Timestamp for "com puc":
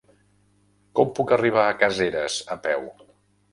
1.01-1.35